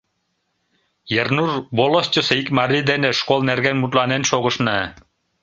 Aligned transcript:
Ернур 1.19 1.49
волостьысо 1.77 2.33
ик 2.41 2.49
марий 2.57 2.85
дене 2.91 3.09
школ 3.19 3.39
нерген 3.49 3.75
мутланен 3.79 4.23
шогышна. 4.29 4.79